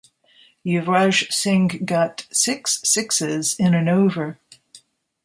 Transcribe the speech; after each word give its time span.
Yuvraj 0.65 1.31
Singh 1.31 1.83
got 1.85 2.25
six 2.31 2.79
sixes 2.83 3.55
in 3.59 3.75
an 3.75 3.87
over. 3.87 4.39